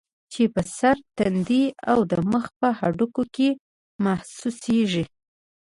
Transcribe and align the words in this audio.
چې 0.31 0.43
پۀ 0.53 0.61
سر، 0.77 0.97
تندي 1.17 1.63
او 1.91 1.99
د 2.11 2.13
مخ 2.31 2.45
پۀ 2.59 2.69
هډوکو 2.79 3.23
کې 3.35 3.49
محسوسيږي 4.03 5.05